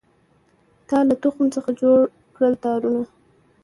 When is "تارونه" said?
2.65-3.03